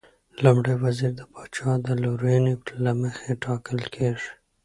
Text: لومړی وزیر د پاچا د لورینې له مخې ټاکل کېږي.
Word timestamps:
لومړی 0.43 0.75
وزیر 0.83 1.11
د 1.17 1.21
پاچا 1.31 1.71
د 1.85 1.87
لورینې 2.03 2.53
له 2.83 2.91
مخې 3.01 3.31
ټاکل 3.45 3.79
کېږي. 3.95 4.29